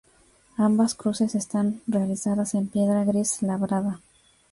[0.57, 4.01] Ambas cruces están realizadas en piedra gris labrada.